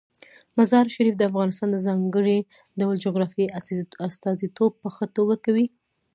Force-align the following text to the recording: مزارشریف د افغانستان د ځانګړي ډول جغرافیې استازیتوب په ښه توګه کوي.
مزارشریف 0.57 1.15
د 1.17 1.23
افغانستان 1.31 1.67
د 1.71 1.77
ځانګړي 1.85 2.37
ډول 2.79 2.95
جغرافیې 3.05 3.53
استازیتوب 4.07 4.71
په 4.81 4.87
ښه 4.95 5.05
توګه 5.17 5.35
کوي. 5.45 5.65